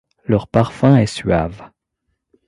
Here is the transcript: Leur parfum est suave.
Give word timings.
Leur 0.25 0.47
parfum 0.47 0.97
est 0.97 1.05
suave. 1.05 1.69